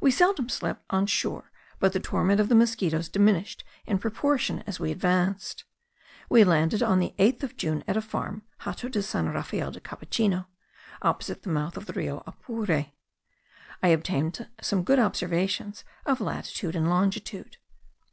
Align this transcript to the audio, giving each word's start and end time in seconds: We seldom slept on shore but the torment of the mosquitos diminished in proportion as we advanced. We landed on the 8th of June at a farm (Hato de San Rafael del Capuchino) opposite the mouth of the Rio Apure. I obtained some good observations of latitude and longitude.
We 0.00 0.12
seldom 0.12 0.48
slept 0.48 0.84
on 0.90 1.06
shore 1.06 1.50
but 1.80 1.92
the 1.92 1.98
torment 1.98 2.38
of 2.38 2.48
the 2.48 2.54
mosquitos 2.54 3.08
diminished 3.08 3.64
in 3.86 3.98
proportion 3.98 4.62
as 4.68 4.78
we 4.78 4.92
advanced. 4.92 5.64
We 6.30 6.44
landed 6.44 6.80
on 6.80 7.00
the 7.00 7.12
8th 7.18 7.42
of 7.42 7.56
June 7.56 7.82
at 7.88 7.96
a 7.96 8.00
farm 8.00 8.42
(Hato 8.58 8.88
de 8.88 9.02
San 9.02 9.28
Rafael 9.30 9.72
del 9.72 9.80
Capuchino) 9.80 10.46
opposite 11.02 11.42
the 11.42 11.48
mouth 11.50 11.76
of 11.76 11.86
the 11.86 11.92
Rio 11.92 12.22
Apure. 12.24 12.92
I 13.82 13.88
obtained 13.88 14.46
some 14.62 14.84
good 14.84 15.00
observations 15.00 15.82
of 16.06 16.20
latitude 16.20 16.76
and 16.76 16.88
longitude. 16.88 17.56